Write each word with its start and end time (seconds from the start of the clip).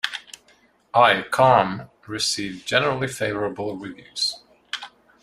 "I 0.95 1.21
Com" 1.29 1.91
received 2.07 2.67
generally 2.67 3.07
favorable 3.07 3.77
reviews. 3.77 4.39